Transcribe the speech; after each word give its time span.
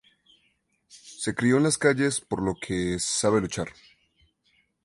Se 0.87 1.35
crio 1.35 1.57
en 1.57 1.61
las 1.65 1.77
calles 1.77 2.21
por 2.21 2.41
lo 2.41 2.55
que 2.55 2.97
sabe 2.97 3.39
luchar. 3.39 3.67